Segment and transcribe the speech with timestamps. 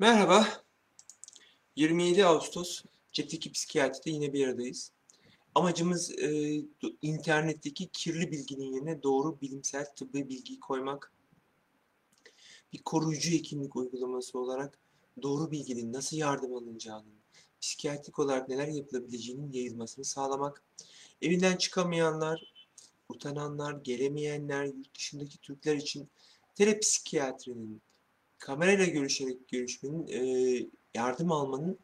[0.00, 0.46] Merhaba.
[1.76, 4.92] 27 Ağustos Cepteki Psikiyatri'de yine bir aradayız.
[5.54, 6.60] Amacımız e,
[7.02, 11.12] internetteki kirli bilginin yerine doğru bilimsel tıbbi bilgiyi koymak.
[12.72, 14.78] Bir koruyucu hekimlik uygulaması olarak
[15.22, 17.14] doğru bilginin nasıl yardım alınacağının,
[17.60, 20.62] psikiyatrik olarak neler yapılabileceğinin yayılmasını sağlamak.
[21.22, 22.52] Evinden çıkamayanlar,
[23.08, 26.08] utananlar, gelemeyenler, yurt dışındaki Türkler için
[26.54, 27.82] telepsikiyatrinin
[28.40, 30.20] kamerayla görüşerek görüşmenin, e,
[30.94, 31.78] yardım almanın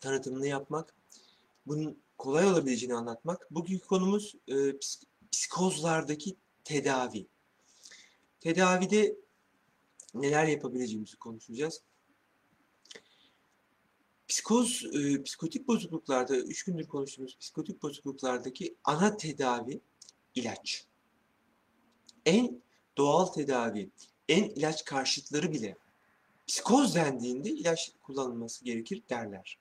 [0.00, 0.94] tanıtımını yapmak,
[1.66, 3.50] bunun kolay olabileceğini anlatmak.
[3.50, 7.26] Bugünkü konumuz e, psik- psikozlardaki tedavi.
[8.40, 9.16] Tedavide
[10.14, 11.82] neler yapabileceğimizi konuşacağız.
[14.28, 19.80] Psikoz, e, psikotik bozukluklarda, üç gündür konuştuğumuz psikotik bozukluklardaki ana tedavi
[20.34, 20.86] ilaç.
[22.26, 22.62] En
[22.96, 23.90] doğal tedavi,
[24.28, 25.76] en ilaç karşıtları bile
[26.46, 29.58] psikoz dendiğinde ilaç kullanılması gerekir derler.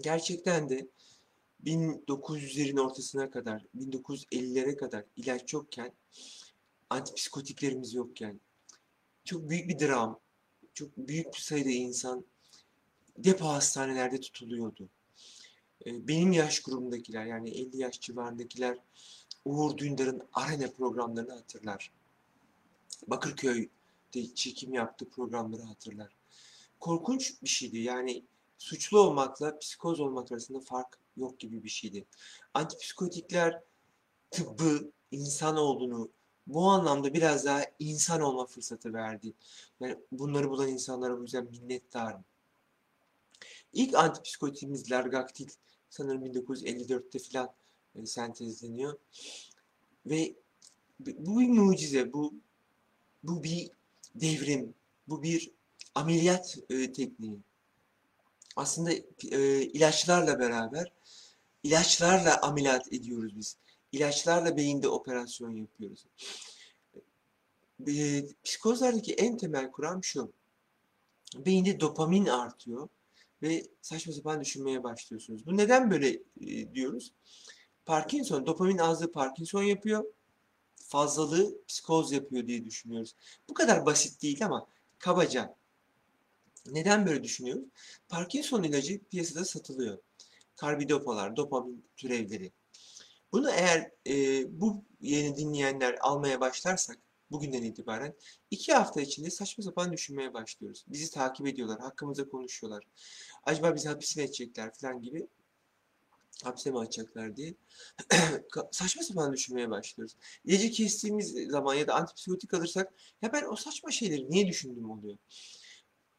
[0.00, 0.88] Gerçekten de
[1.64, 5.92] 1900'lerin ortasına kadar, 1950'lere kadar ilaç yokken,
[6.90, 8.40] antipsikotiklerimiz yokken,
[9.24, 10.20] çok büyük bir dram,
[10.74, 12.24] çok büyük bir sayıda insan
[13.18, 14.88] depo hastanelerde tutuluyordu.
[15.86, 18.78] Ee, Benim yaş grubundakiler yani 50 yaş civarındakiler
[19.44, 21.92] Uğur Dündar'ın arena programlarını hatırlar.
[23.06, 26.16] Bakırköy'de çekim yaptığı programları hatırlar.
[26.80, 27.78] Korkunç bir şeydi.
[27.78, 28.24] Yani
[28.58, 32.04] suçlu olmakla psikoz olmak arasında fark yok gibi bir şeydi.
[32.54, 33.62] Antipsikotikler
[34.30, 36.10] tıbbı, insan olduğunu
[36.46, 39.32] bu anlamda biraz daha insan olma fırsatı verdi.
[39.80, 42.24] Yani bunları bulan insanlara bu yüzden minnettarım.
[43.72, 45.48] İlk antipsikotimiz Largaktil
[45.90, 47.54] sanırım 1954'te filan
[47.94, 48.98] e, sentezleniyor.
[50.06, 50.34] Ve
[51.00, 52.34] bu bir mucize, bu
[53.28, 53.70] bu bir
[54.14, 54.74] devrim,
[55.08, 55.50] bu bir
[55.94, 57.38] ameliyat e, tekniği.
[58.56, 58.92] Aslında
[59.30, 60.92] e, ilaçlarla beraber,
[61.62, 63.56] ilaçlarla ameliyat ediyoruz biz.
[63.92, 66.06] İlaçlarla beyinde operasyon yapıyoruz.
[67.88, 70.32] E, psikozlardaki en temel kuram şu.
[71.36, 72.88] Beyinde dopamin artıyor
[73.42, 75.46] ve saçma sapan düşünmeye başlıyorsunuz.
[75.46, 76.08] Bu neden böyle
[76.40, 77.12] e, diyoruz?
[77.86, 80.04] Parkinson, dopamin azlığı Parkinson yapıyor
[80.88, 83.14] fazlalığı psikoz yapıyor diye düşünüyoruz.
[83.48, 84.66] Bu kadar basit değil ama
[84.98, 85.54] kabaca.
[86.66, 87.64] Neden böyle düşünüyoruz?
[88.08, 89.98] Parkinson ilacı piyasada satılıyor.
[90.56, 92.52] Karbidopalar, dopamin türevleri.
[93.32, 96.98] Bunu eğer e, bu yeni dinleyenler almaya başlarsak
[97.30, 98.14] bugünden itibaren
[98.50, 100.84] iki hafta içinde saçma sapan düşünmeye başlıyoruz.
[100.88, 102.84] Bizi takip ediyorlar, hakkımızda konuşuyorlar.
[103.44, 105.26] Acaba bizi hapis mi edecekler falan gibi
[106.44, 107.54] hapse mi atacaklar diye
[108.70, 110.16] saçma sapan düşünmeye başlıyoruz.
[110.44, 115.18] İlacı kestiğimiz zaman ya da antipsikotik alırsak ya ben o saçma şeyleri niye düşündüm oluyor.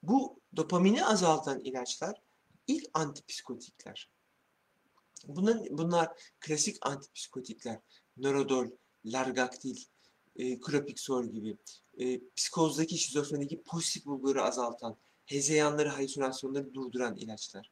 [0.04, 2.22] Bu dopamini azaltan ilaçlar
[2.68, 4.10] ilk antipsikotikler.
[5.28, 6.10] Bunlar, bunlar
[6.40, 7.80] klasik antipsikotikler.
[8.18, 8.68] Norodol,
[9.06, 9.78] Largaktil,
[10.36, 11.58] e, Klopixol gibi.
[11.98, 17.72] E, psikozdaki, şizofrenideki pozitif bulguları azaltan, hezeyanları, halüsinasyonları durduran ilaçlar.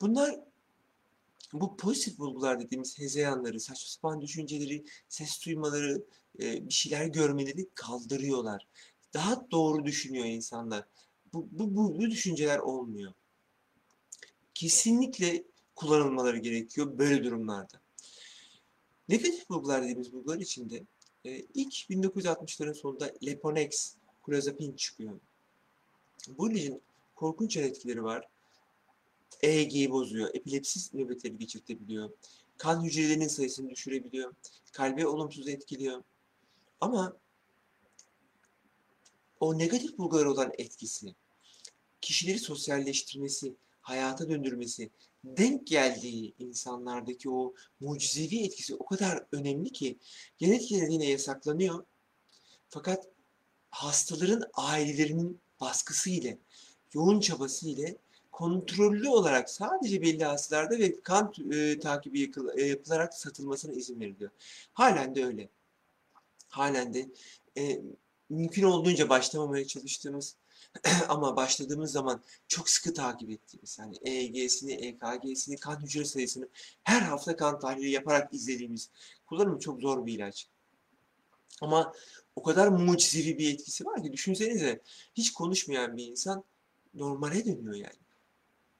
[0.00, 0.40] Bunlar
[1.52, 6.04] bu pozitif bulgular dediğimiz hezeyanları, saçma sapan düşünceleri, ses duymaları,
[6.40, 8.68] e, bir şeyler görmeleri kaldırıyorlar.
[9.14, 10.84] Daha doğru düşünüyor insanlar.
[11.32, 13.12] Bu, bu, bu, bu düşünceler olmuyor.
[14.54, 17.80] Kesinlikle kullanılmaları gerekiyor böyle durumlarda.
[19.08, 20.86] Negatif bulgular dediğimiz bulgular içinde
[21.24, 23.96] e, ilk 1960'ların sonunda Leponex,
[24.26, 25.20] Clozapin çıkıyor.
[26.28, 26.80] Bu ilacın
[27.14, 28.28] korkunç etkileri var.
[29.42, 32.10] EEG'yi bozuyor, epilepsi nöbetleri geçirtebiliyor,
[32.58, 34.34] kan hücrelerinin sayısını düşürebiliyor,
[34.72, 36.02] kalbe olumsuz etkiliyor.
[36.80, 37.16] Ama
[39.40, 41.14] o negatif bulgulara olan etkisi,
[42.00, 44.90] kişileri sosyalleştirmesi, hayata döndürmesi,
[45.24, 49.98] denk geldiği insanlardaki o mucizevi etkisi o kadar önemli ki
[50.40, 51.84] etkileri yine yasaklanıyor.
[52.68, 53.08] Fakat
[53.70, 56.38] hastaların ailelerinin baskısı ile,
[56.92, 57.96] yoğun çabası ile
[58.36, 64.30] kontrollü olarak sadece belli hastalarda ve kan e, takibi yakıl- e, yapılarak satılmasına izin veriliyor.
[64.72, 65.48] Halen de öyle.
[66.48, 67.08] Halen de
[67.58, 67.80] e,
[68.30, 70.36] mümkün olduğunca başlamamaya çalıştığımız
[71.08, 76.48] ama başladığımız zaman çok sıkı takip ettiğimiz yani EEG'sini, EKG'sini, kan hücre sayısını
[76.82, 78.90] her hafta kan tahlili yaparak izlediğimiz
[79.26, 80.48] kullanımı çok zor bir ilaç.
[81.60, 81.92] Ama
[82.36, 84.80] o kadar mucizevi bir etkisi var ki düşünsenize
[85.14, 86.44] hiç konuşmayan bir insan
[86.94, 88.05] normale dönüyor yani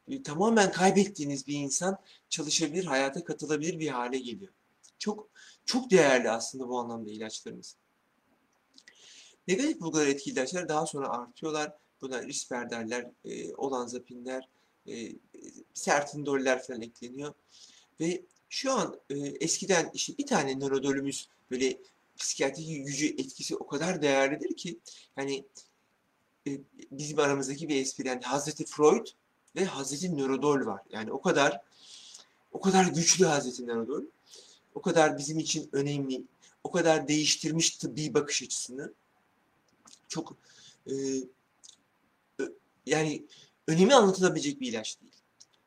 [0.08, 1.98] e, tamamen kaybettiğiniz bir insan
[2.28, 4.52] çalışabilir, hayata katılabilir bir hale geliyor.
[4.98, 5.28] Çok
[5.64, 7.76] çok değerli aslında bu anlamda ilaçlarımız.
[9.48, 14.48] Negatif bulgular etkili ilaçlar daha sonra artıyorlar Buna risperdaller, e, olanzapinler,
[14.88, 15.12] e,
[15.74, 17.34] sertindoller falan ekleniyor.
[18.00, 21.78] Ve şu an e, eskiden işte bir tane nörodolümüz böyle
[22.16, 24.78] psikiyatrik gücü etkisi o kadar değerlidir ki
[25.16, 25.44] yani
[26.46, 26.50] e,
[26.90, 29.06] bizim aramızdaki bir espri yani Hazreti Freud
[29.56, 30.82] ve Hazreti Nörodol var.
[30.90, 31.60] Yani o kadar
[32.52, 34.02] o kadar güçlü Hazreti Nörodol.
[34.74, 36.24] O kadar bizim için önemli.
[36.64, 38.92] O kadar değiştirmiş tıbbi bakış açısını.
[40.08, 40.36] Çok
[40.86, 40.94] e,
[42.86, 43.26] yani
[43.66, 45.12] önemi anlatılabilecek bir ilaç değil.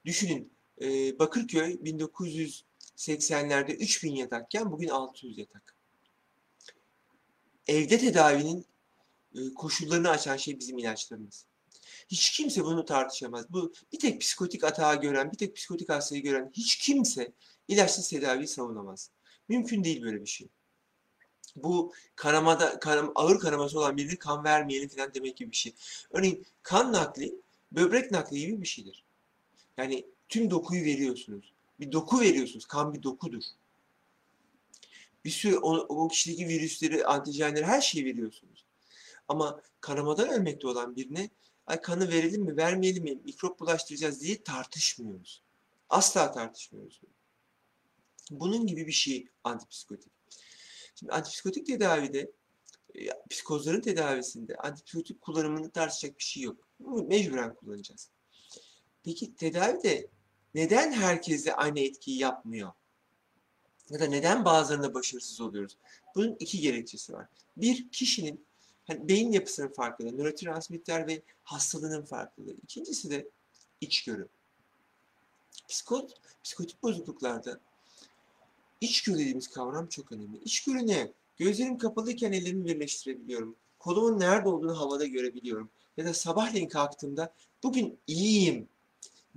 [0.05, 0.51] Düşünün
[0.81, 5.75] e, Bakırköy 1980'lerde 3000 yatakken bugün 600 yatak.
[7.67, 8.65] Evde tedavinin
[9.35, 11.45] e, koşullarını açan şey bizim ilaçlarımız.
[12.09, 13.45] Hiç kimse bunu tartışamaz.
[13.49, 17.33] Bu bir tek psikotik atağı gören, bir tek psikotik hastayı gören hiç kimse
[17.67, 19.09] ilaçsız tedaviyi savunamaz.
[19.47, 20.47] Mümkün değil böyle bir şey.
[21.55, 25.73] Bu kanamada, kanam, ağır kanaması olan birine kan vermeyelim falan demek gibi bir şey.
[26.11, 27.35] Örneğin kan nakli,
[27.71, 29.03] böbrek nakli gibi bir şeydir.
[29.77, 31.53] Yani tüm dokuyu veriyorsunuz.
[31.79, 32.65] Bir doku veriyorsunuz.
[32.65, 33.43] Kan bir dokudur.
[35.25, 38.65] Bir sürü o, o kişideki virüsleri, antijenleri her şeyi veriyorsunuz.
[39.27, 41.29] Ama kanamadan ölmekte olan birine
[41.69, 45.43] ay kanı verelim mi, vermeyelim mi, mikrop bulaştıracağız diye tartışmıyoruz.
[45.89, 47.01] Asla tartışmıyoruz.
[48.31, 50.11] Bunun gibi bir şey antipsikotik.
[50.95, 52.31] Şimdi antipsikotik tedavide,
[52.95, 56.67] e, psikozların tedavisinde antipsikotik kullanımını tartışacak bir şey yok.
[56.79, 58.09] Bunu mecburen kullanacağız.
[59.03, 60.07] Peki tedavide
[60.55, 62.71] neden herkese aynı etkiyi yapmıyor?
[63.89, 65.77] Ya da neden bazılarında başarısız oluyoruz?
[66.15, 67.27] Bunun iki gerekçesi var.
[67.57, 68.45] Bir, kişinin
[68.89, 72.53] hani beyin yapısının farklılığı, nörotransmitter ve hastalığının farklılığı.
[72.63, 73.27] İkincisi de
[73.81, 74.27] içgörü.
[75.67, 76.13] Psikot,
[76.43, 77.59] psikotik bozukluklarda
[78.81, 80.37] içgörü dediğimiz kavram çok önemli.
[80.37, 81.11] İçgörü ne?
[81.37, 83.55] Gözlerim kapalıyken ellerimi birleştirebiliyorum.
[83.79, 85.69] Kolumun nerede olduğunu havada görebiliyorum.
[85.97, 87.33] Ya da sabahleyin kalktığımda
[87.63, 88.67] bugün iyiyim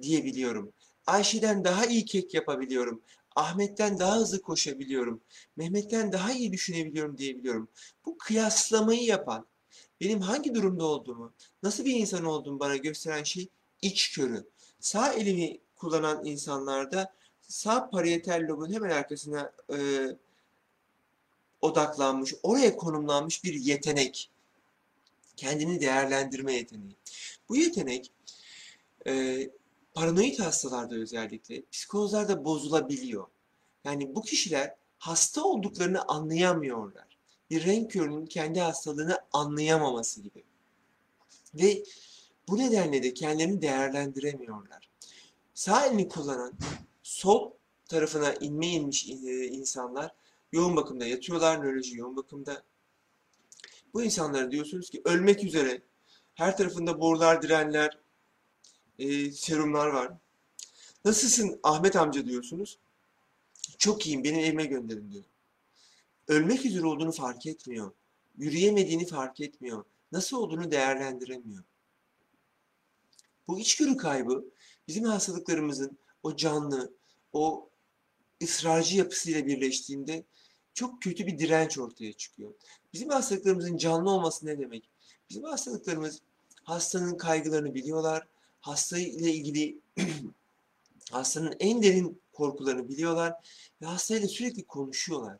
[0.03, 0.73] diyebiliyorum.
[1.07, 3.03] Ayşe'den daha iyi kek yapabiliyorum.
[3.37, 5.21] Ahmet'ten daha hızlı koşabiliyorum.
[5.57, 7.69] Mehmet'ten daha iyi düşünebiliyorum diyebiliyorum.
[8.07, 9.47] Bu kıyaslamayı yapan,
[10.01, 11.33] benim hangi durumda olduğumu,
[11.63, 13.49] nasıl bir insan olduğumu bana gösteren şey
[13.83, 14.45] içgörü.
[14.81, 19.79] Sağ elimi kullanan insanlarda sağ parietal lobun hemen arkasına e,
[21.61, 24.31] odaklanmış, oraya konumlanmış bir yetenek.
[25.37, 26.97] Kendini değerlendirme yeteneği.
[27.49, 28.13] Bu yetenek
[29.07, 29.43] e,
[29.95, 33.27] paranoid hastalarda özellikle psikozlarda bozulabiliyor.
[33.85, 37.07] Yani bu kişiler hasta olduklarını anlayamıyorlar.
[37.51, 40.45] Bir renk körünün kendi hastalığını anlayamaması gibi.
[41.55, 41.85] Ve
[42.49, 44.89] bu nedenle de kendilerini değerlendiremiyorlar.
[45.55, 46.53] Sağ elini kullanan
[47.03, 47.53] sol
[47.89, 50.15] tarafına inme inmiş e, insanlar
[50.53, 52.63] yoğun bakımda yatıyorlar, nöroloji yoğun bakımda.
[53.95, 55.83] Bu insanlara diyorsunuz ki ölmek üzere,
[56.35, 57.99] her tarafında borular, direnler,
[58.99, 60.13] e, serumlar var.
[61.05, 62.79] Nasılsın Ahmet amca diyorsunuz.
[63.79, 65.25] Çok iyiyim, beni evime gönderin diyor.
[66.29, 67.93] Ölmek üzere olduğunu fark etmiyor.
[68.39, 69.85] Yürüyemediğini fark etmiyor.
[70.13, 71.63] Nasıl olduğunu değerlendiremiyor.
[73.49, 74.45] Bu içgörü kaybı
[74.89, 76.93] bizim hastalıklarımızın o canlı,
[77.33, 77.69] o
[78.43, 80.25] ısrarcı yapısıyla birleştiğinde
[80.75, 82.55] çok kötü bir direnç ortaya çıkıyor.
[82.93, 84.89] Bizim hastalıklarımızın canlı olması ne demek?
[85.31, 86.21] Bizim hastalıklarımız
[86.65, 88.27] hastanın kaygılarını biliyorlar.
[88.63, 89.81] Hasta ile ilgili
[91.11, 93.35] hastanın en derin korkularını biliyorlar
[93.83, 95.39] ve hastayla sürekli konuşuyorlar.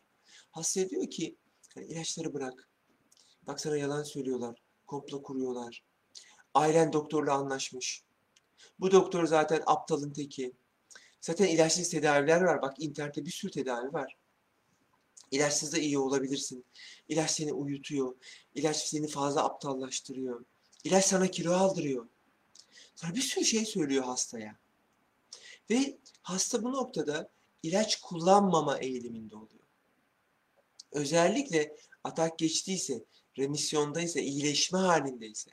[0.51, 1.37] Hastaya diyor ki
[1.75, 2.69] hani ilaçları bırak.
[3.47, 4.63] Bak sana yalan söylüyorlar.
[4.87, 5.85] Komplo kuruyorlar.
[6.55, 8.03] Ailen doktorla anlaşmış.
[8.81, 10.53] Bu doktor zaten aptalın teki.
[11.21, 12.63] Zaten ilaçsız tedaviler var.
[12.63, 14.17] Bak internette bir sürü tedavi var.
[15.31, 16.65] İlaçsız da iyi olabilirsin.
[17.09, 18.17] İlaç seni uyutuyor.
[18.55, 20.45] İlaç seni fazla aptallaştırıyor.
[20.85, 22.07] İlaç sana kilo aldırıyor.
[22.95, 24.59] Sonra bir sürü şey söylüyor hastaya.
[25.71, 27.31] Ve hasta bu noktada
[27.63, 29.65] ilaç kullanmama eğiliminde oluyor.
[30.93, 33.05] Özellikle atak geçtiyse,
[33.39, 35.51] remisyondaysa, iyileşme halindeyse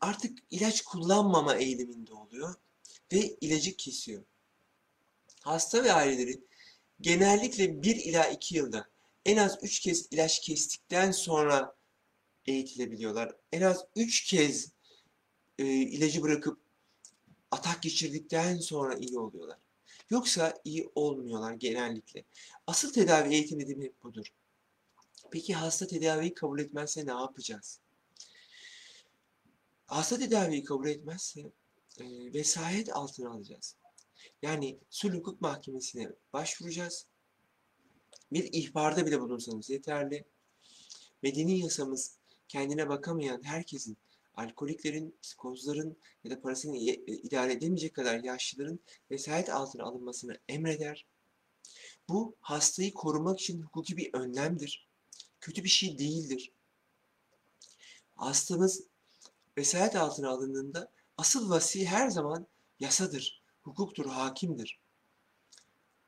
[0.00, 2.54] artık ilaç kullanmama eğiliminde oluyor
[3.12, 4.24] ve ilacı kesiyor.
[5.42, 6.40] Hasta ve aileleri
[7.00, 8.88] genellikle 1 ila 2 yılda
[9.26, 11.76] en az 3 kez ilaç kestikten sonra
[12.46, 13.36] eğitilebiliyorlar.
[13.52, 14.72] En az 3 kez
[15.58, 16.58] e, ilacı bırakıp
[17.50, 19.58] atak geçirdikten sonra iyi oluyorlar.
[20.10, 22.24] Yoksa iyi olmuyorlar genellikle.
[22.66, 24.26] Asıl tedavi eğitimi demek budur.
[25.30, 27.80] Peki hasta tedaviyi kabul etmezse ne yapacağız?
[29.86, 31.40] Hasta tedaviyi kabul etmezse
[32.00, 33.76] e, vesayet altına alacağız.
[34.42, 37.06] Yani sulh hukuk mahkemesine başvuracağız.
[38.32, 40.24] Bir ihbarda bile bulunsanız yeterli.
[41.22, 43.96] Medeni yasamız kendine bakamayan herkesin
[44.38, 48.80] alkoliklerin, psikozların ya da parasını e, idare edemeyecek kadar yaşlıların
[49.10, 51.06] vesayet altına alınmasını emreder.
[52.08, 54.88] Bu hastayı korumak için hukuki bir önlemdir.
[55.40, 56.52] Kötü bir şey değildir.
[58.16, 58.82] Hastamız
[59.58, 62.46] vesayet altına alındığında asıl vasi her zaman
[62.80, 64.78] yasadır, hukuktur, hakimdir.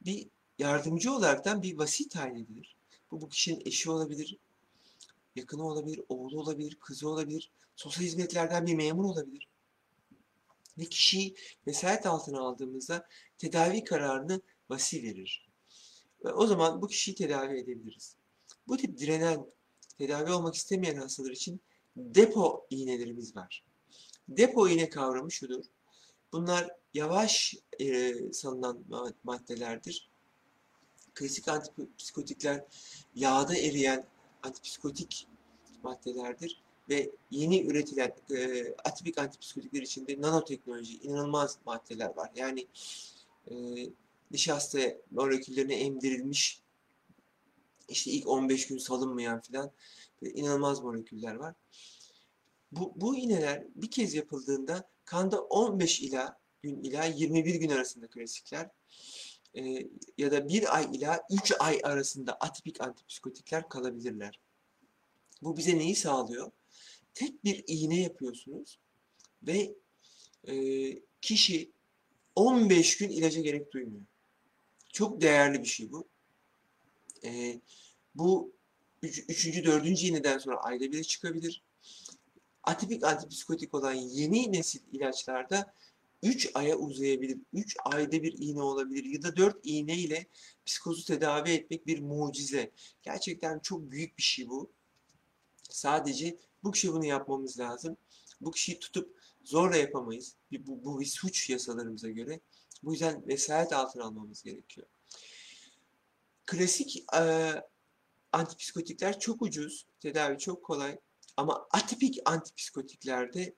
[0.01, 2.77] Bir yardımcı olaraktan bir vasi tayin edilir.
[3.11, 4.39] Bu bu kişinin eşi olabilir,
[5.41, 9.49] yakını olabilir, oğlu olabilir, kızı olabilir, sosyal hizmetlerden bir memur olabilir.
[10.79, 11.35] Ve kişiyi
[11.67, 13.07] vesayet altına aldığımızda
[13.39, 15.49] tedavi kararını vasi verir.
[16.25, 18.17] Ve o zaman bu kişiyi tedavi edebiliriz.
[18.69, 19.47] Bu tip direnen,
[19.99, 21.61] tedavi olmak istemeyen hastalar için
[21.97, 23.65] depo iğnelerimiz var.
[24.29, 25.65] Depo iğne kavramı şudur.
[26.33, 30.11] Bunlar yavaş e, salınan ma- maddelerdir.
[31.15, 32.65] Klasik antipsikotikler
[33.15, 34.07] yağda eriyen
[34.43, 35.27] antipsikotik
[35.83, 42.31] maddelerdir ve yeni üretilen e, atipik antipsikotikler içinde nanoteknoloji, inanılmaz maddeler var.
[42.35, 42.67] Yani
[43.51, 43.55] e,
[44.31, 46.61] nişasta moleküllerine emdirilmiş
[47.89, 49.71] işte ilk 15 gün salınmayan filan
[50.23, 51.55] inanılmaz moleküller var.
[52.73, 58.71] Bu, bu iğneler bir kez yapıldığında kanda 15 ila gün ila 21 gün arasında klasikler
[59.55, 64.41] e, ya da 1 ay ila 3 ay arasında atipik antipsikotikler kalabilirler.
[65.43, 66.51] Bu bize neyi sağlıyor?
[67.15, 68.79] Tek bir iğne yapıyorsunuz
[69.43, 69.75] ve
[70.49, 70.55] e,
[71.21, 71.73] kişi
[72.35, 74.05] 15 gün ilaca gerek duymuyor.
[74.93, 76.09] Çok değerli bir şey bu.
[77.25, 77.61] E,
[78.15, 78.53] bu
[79.03, 81.63] üç, üçüncü, dördüncü iğneden sonra ayda bir çıkabilir.
[82.63, 85.75] Atipik antipsikotik olan yeni nesil ilaçlarda
[86.23, 87.39] 3 aya uzayabilir.
[87.53, 90.27] 3 ayda bir iğne olabilir ya da 4 iğne ile
[90.67, 92.71] psikozu tedavi etmek bir mucize.
[93.03, 94.73] Gerçekten çok büyük bir şey bu.
[95.73, 97.97] Sadece bu kişi bunu yapmamız lazım.
[98.41, 100.37] Bu kişiyi tutup zorla yapamayız.
[100.53, 102.41] Bu, bu bir suç yasalarımıza göre.
[102.83, 104.87] Bu yüzden vesayet altına almamız gerekiyor.
[106.47, 107.53] Klasik e,
[108.33, 110.99] antipsikotikler çok ucuz, tedavi çok kolay.
[111.37, 113.55] Ama atipik antipsikotiklerde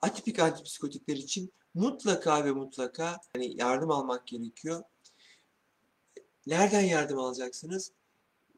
[0.00, 4.82] atipik antipsikotikler için mutlaka ve mutlaka hani yardım almak gerekiyor.
[6.46, 7.92] Nereden yardım alacaksınız?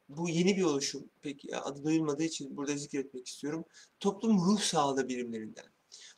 [0.09, 1.11] Bu yeni bir oluşum.
[1.23, 3.65] Pek adı duyulmadığı için burada zikretmek istiyorum.
[4.01, 5.67] Toplum ruh sağlığı birimlerinden.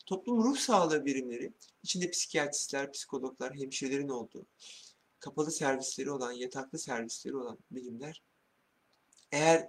[0.07, 1.53] Toplum ruh sağlığı birimleri
[1.83, 4.47] içinde psikiyatristler, psikologlar, hemşirelerin olduğu,
[5.21, 8.23] kapalı servisleri olan, yataklı servisleri olan birimler.
[9.33, 9.69] Eğer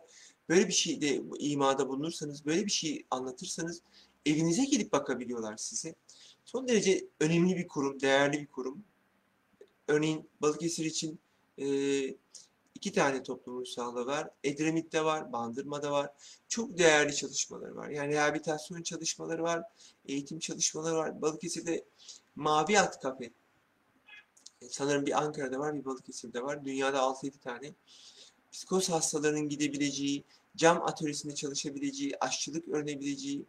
[0.50, 3.82] böyle bir şeyde imada bulunursanız, böyle bir şey anlatırsanız
[4.26, 5.96] evinize gidip bakabiliyorlar size.
[6.46, 8.84] Son derece önemli bir kurum, değerli bir kurum.
[9.88, 11.20] Örneğin Balıkesir için
[11.60, 11.66] e,
[12.78, 14.30] iki tane toplum ruh sağlığı var.
[14.44, 16.10] Edremit'te var, Bandırma'da var.
[16.48, 17.90] Çok değerli çalışmaları var.
[17.90, 19.64] Yani rehabilitasyon çalışmaları var,
[20.06, 21.22] eğitim çalışmaları var.
[21.22, 21.86] Balıkesir'de
[22.36, 23.26] Mavi At Kafe.
[24.62, 26.66] E, Sanırım bir Ankara'da var, bir Balıkesir'de var.
[26.66, 27.74] Dünyada 6-7 tane.
[28.52, 30.24] Psikoz hastalarının gidebileceği,
[30.56, 33.46] cam atölyesinde çalışabileceği, aşçılık öğrenebileceği,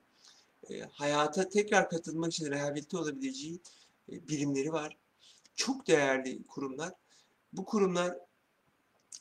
[0.70, 3.60] e, hayata tekrar katılmak için rehabilite olabileceği
[4.12, 4.96] e, birimleri var.
[5.54, 6.92] Çok değerli kurumlar.
[7.52, 8.27] Bu kurumlar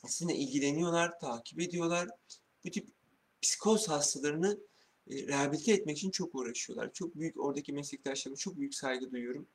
[0.06, 2.08] sizinle ilgileniyorlar, takip ediyorlar.
[2.64, 2.88] Bu tip
[3.42, 4.58] psikoz hastalarını
[5.10, 6.92] e, rehabilite etmek için çok uğraşıyorlar.
[6.92, 9.48] Çok büyük oradaki meslektaşlarıma çok büyük saygı duyuyorum.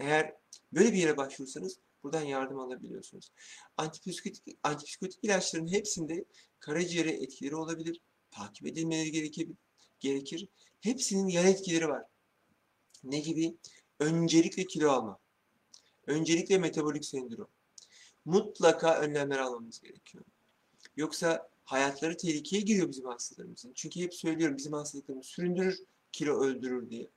[0.00, 0.34] Eğer
[0.72, 3.32] böyle bir yere başvurursanız buradan yardım alabiliyorsunuz.
[3.76, 6.24] Antipsikotik, antipsikotik ilaçların hepsinde
[6.60, 8.00] karaciğere etkileri olabilir.
[8.30, 9.48] Takip edilmeleri gerekir.
[10.00, 10.48] gerekir.
[10.80, 12.04] Hepsinin yan etkileri var.
[13.04, 13.56] Ne gibi?
[14.00, 15.18] Öncelikle kilo alma.
[16.06, 17.48] Öncelikle metabolik sendrom.
[18.28, 20.24] Mutlaka önlemler almamız gerekiyor.
[20.96, 23.72] Yoksa hayatları tehlikeye giriyor bizim hastalarımızın.
[23.74, 25.78] Çünkü hep söylüyorum bizim hastalıklarımız süründürür,
[26.12, 27.08] kilo öldürür diye.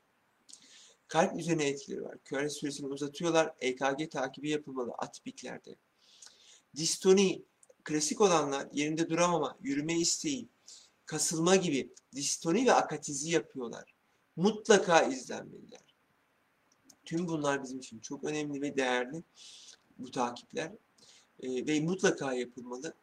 [1.07, 2.17] Kalp üzerine etkileri var.
[2.29, 3.53] QRS süresini uzatıyorlar.
[3.59, 5.75] EKG takibi yapılmalı atipiklerde.
[6.75, 7.41] Distoni,
[7.83, 10.47] klasik olanlar yerinde duramama, yürüme isteği,
[11.05, 13.93] kasılma gibi distoni ve akatizi yapıyorlar.
[14.35, 15.95] Mutlaka izlenmeliler.
[17.05, 19.23] Tüm bunlar bizim için çok önemli ve değerli
[19.97, 20.71] bu takipler
[21.41, 22.93] Ee, ve mutlaka yapılmalı.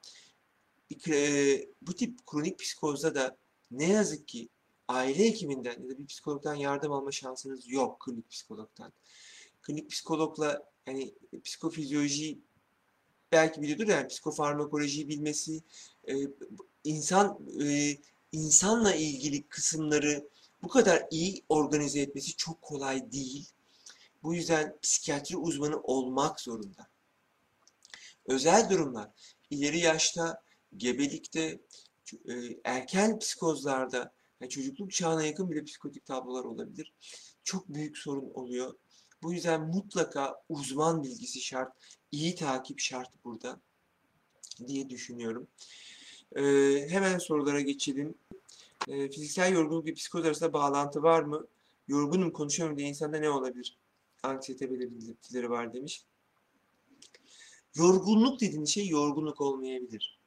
[1.08, 3.36] E, bu tip kronik psikozda da
[3.70, 4.48] ne yazık ki
[4.88, 8.92] aile hekiminden ya da bir psikologdan yardım alma şansınız yok klinik psikologdan.
[9.62, 11.14] Klinik psikologla yani
[11.44, 12.38] psikofizyoloji
[13.32, 15.62] belki biliyordur yani psikofarmakolojiyi bilmesi,
[16.08, 16.14] e,
[16.84, 17.96] insan e,
[18.32, 20.28] insanla ilgili kısımları
[20.62, 23.48] bu kadar iyi organize etmesi çok kolay değil.
[24.22, 26.88] Bu yüzden psikiyatri uzmanı olmak zorunda.
[28.28, 29.10] Özel durumlar,
[29.50, 30.42] ileri yaşta,
[30.76, 31.60] gebelikte,
[32.28, 36.92] e, erken psikozlarda yani çocukluk çağına yakın bile psikotik tablolar olabilir.
[37.44, 38.74] Çok büyük sorun oluyor.
[39.22, 41.72] Bu yüzden mutlaka uzman bilgisi şart,
[42.12, 43.60] iyi takip şart burada
[44.66, 45.48] diye düşünüyorum.
[46.36, 48.14] Ee, hemen sorulara geçelim.
[48.88, 51.46] Ee, fiziksel yorgunluk ve psikoz arasında bağlantı var mı?
[51.88, 53.78] Yorgunum konuşamıyorum diye insanda ne olabilir?
[54.22, 56.04] Anksiyete belirtileri var demiş.
[57.78, 60.18] Yorgunluk dediğin şey yorgunluk olmayabilir.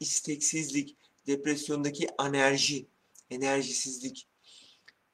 [0.00, 2.86] İsteksizlik, depresyondaki anerji,
[3.30, 4.28] enerjisizlik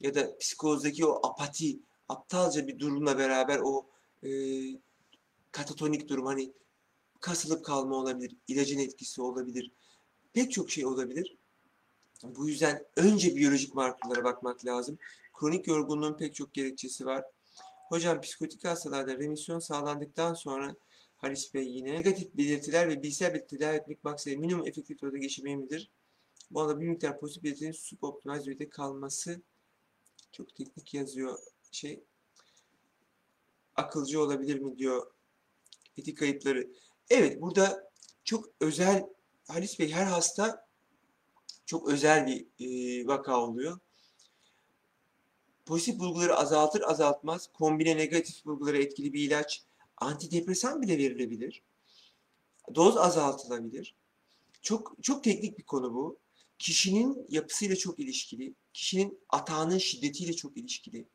[0.01, 3.87] ya da psikozdaki o apati, aptalca bir durumla beraber o
[4.23, 4.31] e,
[5.53, 6.53] katatonik durum hani
[7.21, 9.71] kasılıp kalma olabilir, ilacın etkisi olabilir,
[10.33, 11.37] pek çok şey olabilir.
[12.23, 14.99] Bu yüzden önce biyolojik markerlara bakmak lazım.
[15.35, 17.25] Kronik yorgunluğun pek çok gerekçesi var.
[17.89, 20.77] Hocam psikotik hastalarda remisyon sağlandıktan sonra
[21.17, 25.57] Halis Bey yine negatif belirtiler ve bilgisayar belirtileri tedavi etmek maksadıyla minimum efektif dozda geçirmeye
[25.57, 25.91] midir?
[26.51, 29.41] Bu arada bir miktar pozitif belirtilerin suboptimal düzeyde kalması
[30.33, 31.39] çok teknik yazıyor
[31.73, 32.05] şey.
[33.77, 35.11] Akılcı olabilir mi diyor
[35.97, 36.71] etik kayıpları.
[37.11, 37.91] Evet burada
[38.25, 39.07] çok özel
[39.49, 40.67] Halis Bey her hasta
[41.67, 43.79] çok özel bir e, vaka oluyor.
[45.67, 49.63] Pozitif bulguları azaltır azaltmaz kombine negatif bulguları etkili bir ilaç
[49.97, 51.63] antidepresan bile verilebilir.
[52.75, 53.95] Doz azaltılabilir.
[54.63, 56.19] Çok çok teknik bir konu bu.
[56.59, 58.55] Kişinin yapısıyla çok ilişkili.
[58.73, 61.09] Kişinin atağının şiddetiyle çok ilişkili.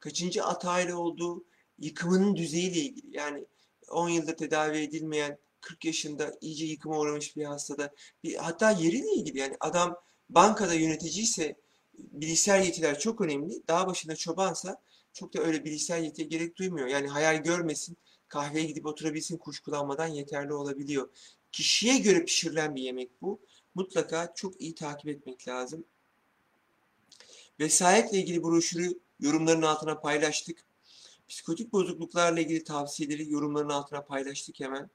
[0.00, 1.44] Kaçıncı atağıyla olduğu
[1.78, 3.16] yıkımının düzeyiyle ilgili.
[3.16, 3.46] Yani
[3.90, 7.94] 10 yılda tedavi edilmeyen 40 yaşında iyice yıkıma uğramış bir hastada
[8.24, 9.96] bir, hatta yeriyle ilgili yani adam
[10.28, 11.56] bankada yöneticiyse
[11.98, 13.62] bilişsel yetiler çok önemli.
[13.68, 14.82] Dağ başında çobansa
[15.12, 16.86] çok da öyle bilişsel yetiye gerek duymuyor.
[16.86, 17.96] Yani hayal görmesin,
[18.28, 21.08] kahveye gidip oturabilsin kuşkulanmadan yeterli olabiliyor.
[21.52, 23.40] Kişiye göre pişirilen bir yemek bu.
[23.74, 25.84] Mutlaka çok iyi takip etmek lazım.
[27.60, 30.64] Vesayetle ilgili broşürü yorumların altına paylaştık.
[31.28, 34.90] Psikotik bozukluklarla ilgili tavsiyeleri yorumların altına paylaştık hemen.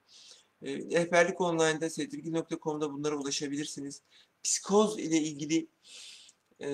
[0.61, 4.01] E, rehberlik online'da sedirgin.com'da bunlara ulaşabilirsiniz.
[4.43, 5.67] Psikoz ile ilgili
[6.61, 6.69] e,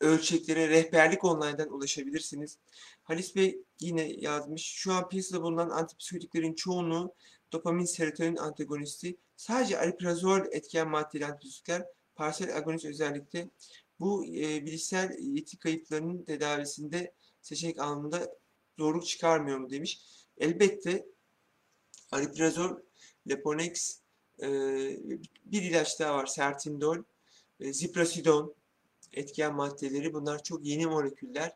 [0.00, 2.58] ölçeklere rehberlik online'dan ulaşabilirsiniz.
[3.02, 4.62] Halis Bey yine yazmış.
[4.62, 7.14] Şu an piyasada bulunan antipsikotiklerin çoğunluğu
[7.52, 9.16] dopamin serotonin antagonisti.
[9.36, 13.48] Sadece aliprazol etken maddeli antipsikotikler parsel agonist özellikle
[14.00, 18.34] bu e, bilişsel yeti kayıplarının tedavisinde seçenek anlamında
[18.78, 20.00] zorluk çıkarmıyor mu demiş.
[20.38, 21.06] Elbette
[22.12, 22.76] aliprazol,
[23.28, 24.00] Leponex,
[24.42, 24.48] e,
[25.44, 26.98] bir ilaç daha var Sertindol,
[27.60, 28.54] e, Ziprasidon
[29.18, 31.52] etken maddeleri bunlar çok yeni moleküller.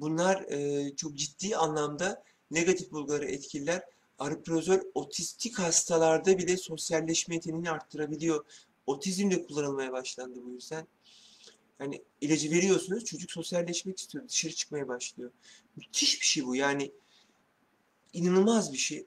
[0.00, 3.82] Bunlar e, çok ciddi anlamda negatif bulguları etkiler.
[4.18, 8.44] Ariprazol otistik hastalarda bile sosyalleşme yeteneğini arttırabiliyor.
[8.86, 10.86] Otizm de kullanılmaya başlandı bu yüzden.
[11.80, 14.28] Yani ilacı veriyorsunuz çocuk sosyalleşmek istiyor.
[14.28, 15.30] Dışarı çıkmaya başlıyor.
[15.76, 16.56] Müthiş bir şey bu.
[16.56, 16.92] Yani
[18.12, 19.06] inanılmaz bir şey.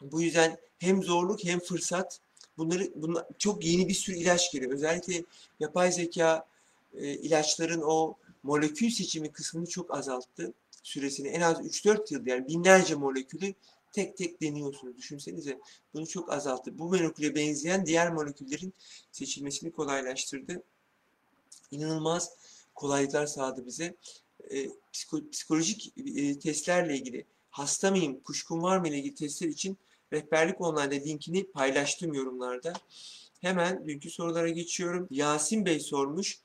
[0.00, 2.20] Bu yüzden hem zorluk hem fırsat.
[2.58, 4.72] Bunları bunlar, çok yeni bir sürü ilaç geliyor.
[4.72, 5.24] Özellikle
[5.60, 6.46] yapay zeka
[6.94, 11.28] e, ilaçların o molekül seçimi kısmını çok azalttı süresini.
[11.28, 13.54] En az 3-4 yıl yani binlerce molekülü
[13.92, 14.96] tek tek deniyorsunuz.
[14.96, 15.58] Düşünsenize
[15.94, 16.78] bunu çok azalttı.
[16.78, 18.74] Bu moleküle benzeyen diğer moleküllerin
[19.12, 20.62] seçilmesini kolaylaştırdı.
[21.70, 22.30] İnanılmaz
[22.74, 23.94] kolaylıklar sağladı bize.
[24.50, 29.78] E, psiko, psikolojik e, testlerle ilgili hasta mıyım, kuşkum var mı ile ilgili testler için
[30.12, 32.72] rehberlik online linkini paylaştım yorumlarda.
[33.40, 35.08] Hemen dünkü sorulara geçiyorum.
[35.10, 36.40] Yasin Bey sormuş.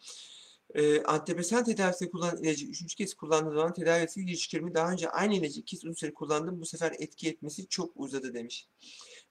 [0.73, 5.59] E, antidepresan tedavisinde kullanılan ilacı üçüncü kez kullandığım zaman tedavisi ilişkilerimi daha önce aynı ilacı
[5.59, 6.61] iki uzun süre kullandım.
[6.61, 8.67] Bu sefer etki etmesi çok uzadı demiş.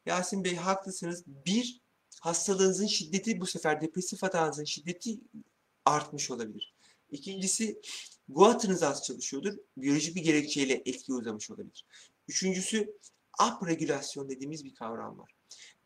[0.07, 1.25] Yasin Bey haklısınız.
[1.27, 1.81] Bir,
[2.21, 5.21] hastalığınızın şiddeti bu sefer depresif hatanızın şiddeti
[5.85, 6.75] artmış olabilir.
[7.11, 7.81] İkincisi
[8.29, 9.55] guatınız az çalışıyordur.
[9.77, 11.87] Biyolojik bir gerekçeyle etki uzamış olabilir.
[12.29, 12.99] Üçüncüsü
[13.49, 15.33] upregülasyon dediğimiz bir kavram var.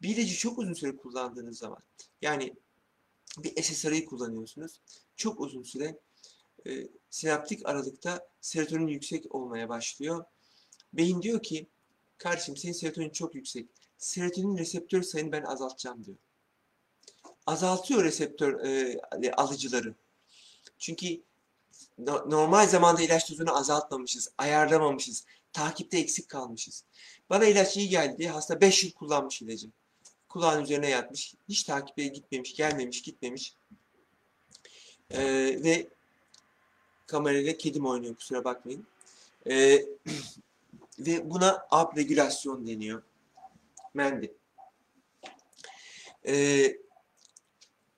[0.02, 1.82] Bir ilacı çok uzun süre kullandığınız zaman
[2.22, 2.54] yani
[3.38, 4.80] bir SSRI'yi kullanıyorsunuz.
[5.16, 5.98] Çok uzun süre
[6.66, 10.24] e, sinaptik aralıkta serotonin yüksek olmaya başlıyor.
[10.92, 11.66] Beyin diyor ki
[12.18, 13.66] kardeşim senin serotonin çok yüksek.
[13.98, 16.16] Serotonin reseptör sayını ben azaltacağım diyor.
[17.46, 19.00] Azaltıyor reseptör e,
[19.36, 19.94] alıcıları.
[20.78, 21.22] Çünkü
[21.98, 26.84] no, normal zamanda ilaç dozunu azaltmamışız, ayarlamamışız, takipte eksik kalmışız.
[27.30, 29.68] Bana ilaç iyi geldi, hasta 5 yıl kullanmış ilacı.
[30.36, 33.54] Kulağın üzerine yatmış, hiç takibe gitmemiş, gelmemiş, gitmemiş.
[35.10, 35.24] Ee,
[35.64, 35.88] ve
[37.06, 38.86] kamerayla kedim oynuyor kusura bakmayın.
[39.50, 39.84] Ee,
[40.98, 43.02] ve buna abregülasyon deniyor.
[43.94, 44.34] Mendi.
[46.26, 46.76] Ee,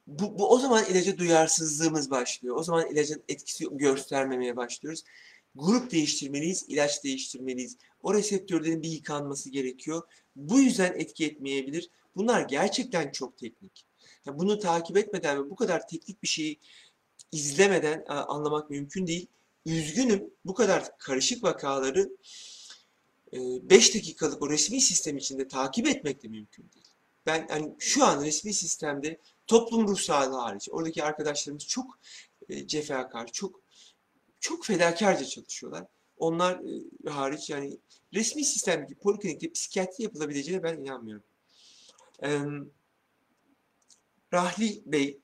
[0.07, 2.57] Bu, bu o zaman ilaca duyarsızlığımız başlıyor.
[2.57, 5.05] O zaman ilacın etkisi göstermemeye başlıyoruz.
[5.55, 7.77] Grup değiştirmeliyiz, ilaç değiştirmeliyiz.
[8.03, 10.03] O reseptörlerin bir yıkanması gerekiyor.
[10.37, 11.91] Bu yüzden etki etmeyebilir.
[12.19, 13.85] Bunlar gerçekten çok teknik.
[14.27, 16.61] Yani bunu takip etmeden ve bu kadar teknik bir şeyi
[17.33, 19.27] izlemeden anlamak mümkün değil.
[19.67, 22.11] Üzgünüm bu kadar karışık vakaları
[23.33, 26.87] 5 dakikalık o resmi sistem içinde takip etmek de mümkün değil.
[27.27, 31.99] Ben hani şu an resmi sistemde toplum ruh sağlığı hariç oradaki arkadaşlarımız çok
[32.49, 33.61] e, cefakar, çok
[34.41, 35.85] çok fedakarca çalışıyorlar.
[36.19, 36.61] Onlar
[37.07, 37.79] e, hariç yani
[38.15, 41.25] resmi sistemdeki poliklinikte psikiyatri yapılabileceğine ben inanmıyorum.
[44.33, 45.21] Rahli Bey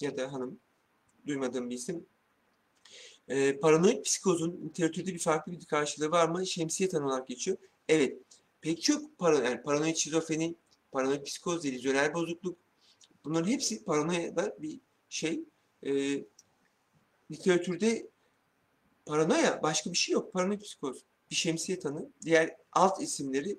[0.00, 0.60] ya da hanım
[1.26, 2.06] duymadığım bir isim.
[3.28, 6.46] E, paranoid psikozun literatürde bir farklı bir karşılığı var mı?
[6.46, 7.56] Şemsiye tanı olarak geçiyor.
[7.88, 8.18] Evet.
[8.60, 10.54] Pek çok parano yani paranoid şizofreni,
[10.92, 12.58] paranoid psikoz, delüzyonel bozukluk
[13.26, 15.40] bunların hepsi paranoyada bir şey.
[15.82, 15.90] E,
[17.30, 18.10] literatürde
[19.06, 20.32] paranoya başka bir şey yok.
[20.32, 21.04] Paranoid psikoz.
[21.30, 22.10] Bir şemsiye tanı.
[22.22, 23.58] Diğer alt isimleri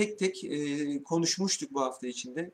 [0.00, 2.50] tek tek e, konuşmuştuk bu hafta içinde.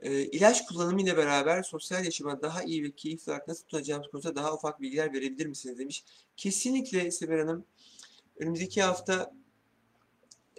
[0.00, 4.36] E, ilaç kullanımı ile beraber sosyal yaşama daha iyi ve keyifli olarak nasıl tutacağımız konusunda
[4.36, 6.04] daha ufak bilgiler verebilir misiniz demiş.
[6.36, 7.64] Kesinlikle Sever Hanım.
[8.36, 9.32] Önümüzdeki hafta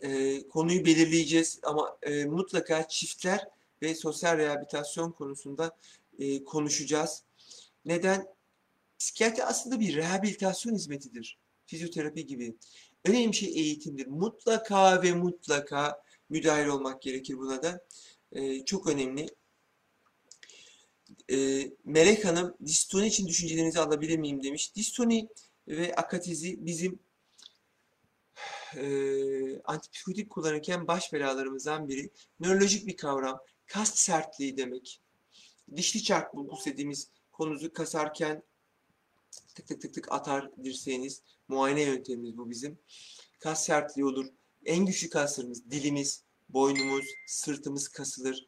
[0.01, 3.47] e, konuyu belirleyeceğiz ama e, mutlaka çiftler
[3.81, 5.77] ve sosyal rehabilitasyon konusunda
[6.19, 7.23] e, konuşacağız.
[7.85, 8.27] Neden?
[8.99, 11.37] Psikiyatri aslında bir rehabilitasyon hizmetidir.
[11.65, 12.55] Fizyoterapi gibi.
[13.05, 14.07] Önemli şey eğitimdir.
[14.07, 17.85] Mutlaka ve mutlaka müdahil olmak gerekir buna da.
[18.31, 19.27] Ee, çok önemli.
[21.31, 24.75] Ee, Melek Hanım, distoni için düşüncelerinizi alabilir miyim demiş.
[24.75, 25.29] Distoni
[25.67, 26.99] ve akatizi bizim
[28.75, 28.85] e,
[29.61, 32.09] antipsikotik kullanırken baş belalarımızdan biri.
[32.39, 33.39] Nörolojik bir kavram.
[33.65, 35.01] Kas sertliği demek.
[35.75, 38.43] Dişli çark bulgusu dediğimiz konuzu kasarken
[39.55, 41.21] tık tık tık tık atar dirseğiniz.
[41.47, 42.79] Muayene yöntemimiz bu bizim.
[43.39, 44.25] Kas sertliği olur.
[44.65, 48.47] En güçlü kaslarımız dilimiz, boynumuz, sırtımız kasılır.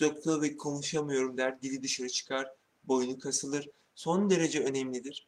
[0.00, 2.50] Doktor ve konuşamıyorum der, dili dışarı çıkar,
[2.84, 3.70] boynu kasılır.
[3.94, 5.26] Son derece önemlidir.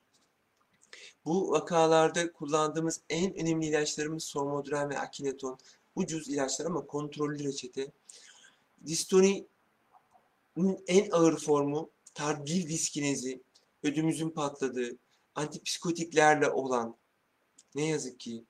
[1.25, 5.59] Bu vakalarda kullandığımız en önemli ilaçlarımız Somodron ve Akineton.
[5.97, 7.93] Ucuz ilaçlar ama kontrollü reçete.
[8.87, 13.43] Distoni'nin en ağır formu tardil diskinezi,
[13.83, 14.97] ödümüzün patladığı,
[15.37, 16.97] antipsikotiklerle olan
[17.75, 18.45] ne yazık ki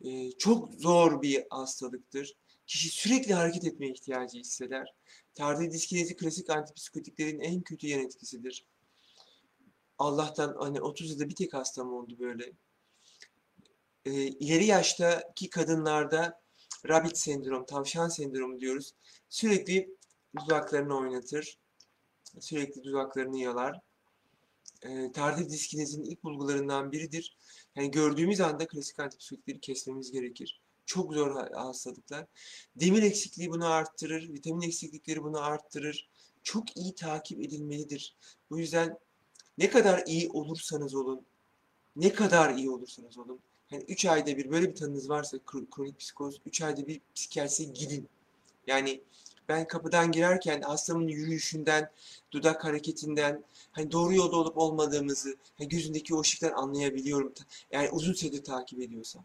[0.00, 2.36] e, çok zor bir hastalıktır.
[2.66, 4.94] Kişi sürekli hareket etmeye ihtiyacı hisseder.
[5.34, 8.66] Tardiv diskinezi klasik antipsikotiklerin en kötü yan etkisidir.
[9.98, 12.52] Allah'tan hani 30 yılda bir tek hastam oldu böyle.
[14.04, 16.40] E, ileri yaştaki kadınlarda
[16.88, 18.92] rabbit sendrom, tavşan sendromu diyoruz.
[19.28, 19.96] Sürekli
[20.36, 21.58] dudaklarını oynatır.
[22.40, 23.85] Sürekli dudaklarını yalar
[24.88, 27.36] e, tarih diskinezin ilk bulgularından biridir.
[27.76, 30.60] Yani gördüğümüz anda klasik antipsikotikleri kesmemiz gerekir.
[30.86, 32.26] Çok zor hastalıklar.
[32.76, 36.08] Demir eksikliği bunu arttırır, vitamin eksiklikleri bunu arttırır.
[36.42, 38.16] Çok iyi takip edilmelidir.
[38.50, 38.98] Bu yüzden
[39.58, 41.26] ne kadar iyi olursanız olun,
[41.96, 45.38] ne kadar iyi olursanız olun, yani 3 ayda bir böyle bir tanınız varsa
[45.70, 48.08] kronik psikoz, 3 ayda bir psikiyatriye gidin.
[48.66, 49.00] Yani
[49.48, 51.90] ben kapıdan girerken hastamın yürüyüşünden,
[52.32, 57.32] dudak hareketinden, hani doğru yolda olup olmadığımızı, hani gözündeki o ışıktan anlayabiliyorum.
[57.70, 59.24] Yani uzun süredir takip ediyorsam.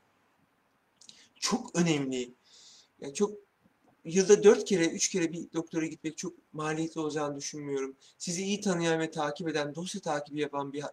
[1.39, 2.31] Çok önemli.
[3.01, 3.31] Yani çok
[4.05, 7.95] yılda dört kere, üç kere bir doktora gitmek çok maliyetli olacağını düşünmüyorum.
[8.17, 10.83] Sizi iyi tanıyan ve takip eden, dosya takibi yapan bir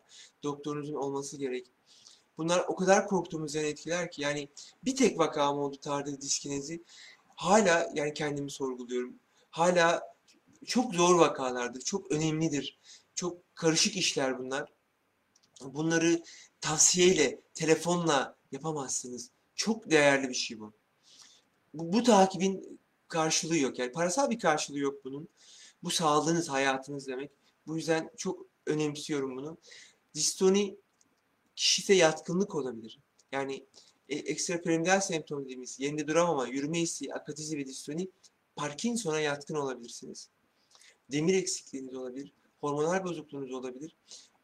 [0.43, 1.67] doktorunuzun olması gerek.
[2.39, 4.49] Bunlar o kadar korktuğumuz etkiler ki yani
[4.85, 6.83] bir tek vakam oldu tarih diskinezi
[7.39, 9.15] hala yani kendimi sorguluyorum.
[9.51, 10.03] Hala
[10.67, 12.79] çok zor vakalardır, çok önemlidir.
[13.15, 14.73] Çok karışık işler bunlar.
[15.63, 16.23] Bunları
[16.61, 19.31] tavsiyeyle, telefonla yapamazsınız.
[19.55, 20.73] Çok değerli bir şey bu.
[21.75, 23.79] Bu, bu takibin karşılığı yok.
[23.79, 25.29] Yani parasal bir karşılığı yok bunun.
[25.83, 27.31] Bu sağlığınız, hayatınız demek.
[27.67, 29.59] Bu yüzden çok önemsiyorum bunu.
[30.15, 30.77] Distoni
[31.57, 32.99] kişide yatkınlık olabilir.
[33.33, 33.67] Yani
[34.09, 38.09] e, ekstrapiramidal semptom dediğimiz yerinde duramama, yürüme isteği, apatizi ve distoni
[38.57, 40.29] Parkinson'a yatkın olabilirsiniz.
[41.13, 43.97] Demir eksikliğiniz olabilir, hormonal bozukluğunuz olabilir.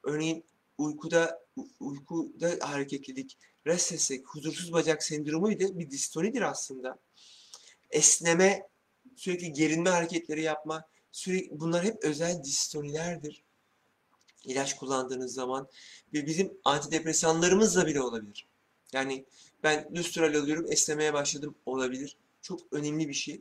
[0.02, 0.44] Örneğin
[0.78, 1.40] uykuda
[1.80, 6.98] uykuda hareketlilik, restlesslik, huzursuz bacak sendromu da bir distonidir aslında.
[7.90, 8.68] Esneme,
[9.16, 13.42] sürekli gerinme hareketleri yapma, sürekli bunlar hep özel distonilerdir.
[14.44, 15.68] İlaç kullandığınız zaman
[16.14, 18.46] ve bizim antidepresanlarımızla bile olabilir.
[18.92, 19.24] Yani
[19.64, 22.16] ben lustral alıyorum, esnemeye başladım olabilir.
[22.42, 23.40] Çok önemli bir şey.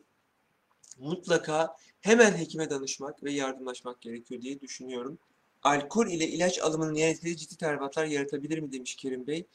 [0.99, 5.17] Mutlaka hemen hekime danışmak ve yardımlaşmak gerekiyor diye düşünüyorum.
[5.63, 9.45] Alkol ile ilaç alımının yan etkileri ciddi tahribatlar yaratabilir mi demiş Kerim Bey.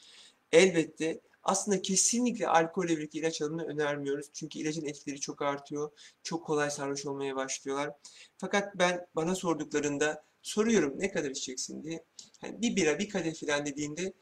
[0.53, 4.27] Elbette aslında kesinlikle alkolle birlikte ilaç alımını önermiyoruz.
[4.33, 5.91] Çünkü ilacın etkileri çok artıyor.
[6.23, 7.91] Çok kolay sarhoş olmaya başlıyorlar.
[8.39, 12.05] Fakat ben bana sorduklarında soruyorum ne kadar içeceksin diye.
[12.41, 14.13] Hani bir bira, bir kadeh falan dediğinde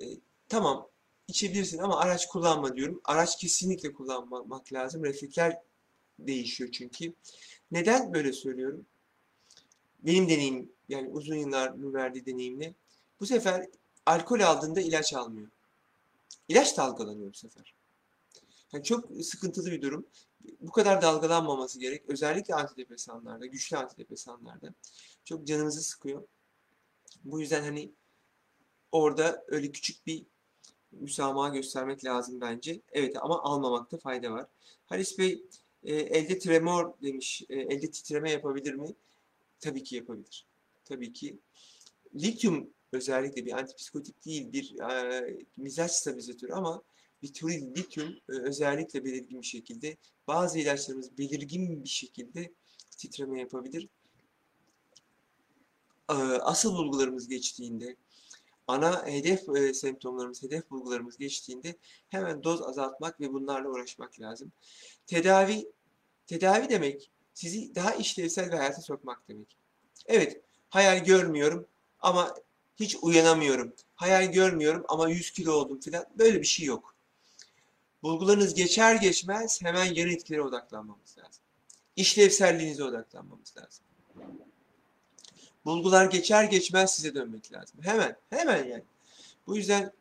[0.00, 0.04] e,
[0.48, 0.88] tamam
[1.30, 3.00] içebilirsin ama araç kullanma diyorum.
[3.04, 5.04] Araç kesinlikle kullanmamak lazım.
[5.04, 5.58] Refleksler
[6.18, 7.14] değişiyor çünkü.
[7.70, 8.86] Neden böyle söylüyorum?
[9.98, 12.74] Benim deneyim yani uzun yıllar verdiği deneyimle
[13.20, 13.66] bu sefer
[14.06, 15.48] alkol aldığında ilaç almıyor.
[16.48, 17.74] İlaç dalgalanıyor bu sefer.
[18.72, 20.06] Yani çok sıkıntılı bir durum.
[20.60, 22.02] Bu kadar dalgalanmaması gerek.
[22.08, 24.74] Özellikle antidepresanlarda, güçlü antidepresanlarda.
[25.24, 26.22] Çok canımızı sıkıyor.
[27.24, 27.92] Bu yüzden hani
[28.92, 30.26] orada öyle küçük bir
[30.92, 32.80] müsamaha göstermek lazım bence.
[32.92, 34.46] Evet ama almamakta fayda var.
[34.86, 35.42] Halis Bey
[35.84, 37.42] e, elde tremor demiş.
[37.48, 38.94] E, elde titreme yapabilir mi?
[39.60, 40.46] Tabii ki yapabilir.
[40.84, 41.38] Tabii ki.
[42.14, 46.82] Lityum özellikle bir antipsikotik değil, bir e, mizaç stabilizatörü ama
[47.22, 52.52] vitril lityum e, özellikle belirgin bir şekilde bazı ilaçlarımız belirgin bir şekilde
[52.90, 53.88] titreme yapabilir.
[56.10, 57.96] E, asıl bulgularımız geçtiğinde,
[58.70, 61.76] ana hedef e, semptomlarımız, hedef bulgularımız geçtiğinde
[62.08, 64.52] hemen doz azaltmak ve bunlarla uğraşmak lazım.
[65.06, 65.72] Tedavi,
[66.26, 69.56] tedavi demek sizi daha işlevsel bir hayata sokmak demek.
[70.06, 71.66] Evet, hayal görmüyorum
[72.00, 72.34] ama
[72.76, 73.72] hiç uyanamıyorum.
[73.94, 76.06] Hayal görmüyorum ama 100 kilo oldum filan.
[76.18, 76.94] Böyle bir şey yok.
[78.02, 81.42] Bulgularınız geçer geçmez hemen yan etkilere odaklanmamız lazım.
[81.96, 83.84] İşlevselliğinize odaklanmamız lazım.
[85.64, 87.80] Bulgular geçer geçmez size dönmek lazım.
[87.82, 88.82] Hemen, hemen yani.
[89.46, 89.92] Bu yüzden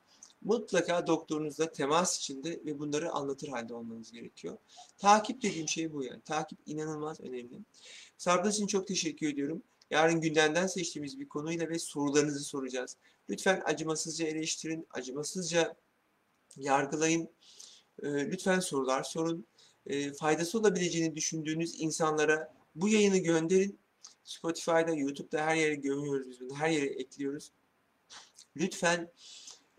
[0.41, 4.57] mutlaka doktorunuzla temas içinde ve bunları anlatır halde olmanız gerekiyor.
[4.97, 6.21] Takip dediğim şey bu yani.
[6.21, 7.59] Takip inanılmaz önemli.
[8.17, 9.63] Sabrınız için çok teşekkür ediyorum.
[9.91, 12.97] Yarın gündemden seçtiğimiz bir konuyla ve sorularınızı soracağız.
[13.29, 15.75] Lütfen acımasızca eleştirin, acımasızca
[16.57, 17.29] yargılayın.
[18.03, 19.45] Ee, lütfen sorular sorun.
[19.87, 23.79] Ee, faydası olabileceğini düşündüğünüz insanlara bu yayını gönderin.
[24.29, 26.57] Spotify'da, YouTube'da her yere gömüyoruz biz bunu.
[26.57, 27.51] Her yere ekliyoruz.
[28.57, 29.11] Lütfen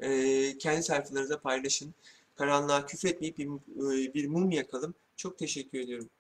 [0.01, 1.95] e, kendi sayfalarınıza paylaşın.
[2.35, 4.95] Karanlığa küfretmeyip bir, e, bir mum yakalım.
[5.17, 6.11] Çok teşekkür ediyorum.